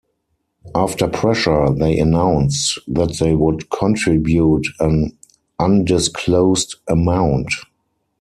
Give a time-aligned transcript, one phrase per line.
[0.73, 5.15] After pressure, they announced that they would contribute an
[5.59, 7.53] undisclosed amount.